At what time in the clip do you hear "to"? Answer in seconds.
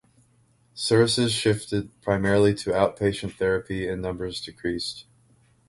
2.55-2.71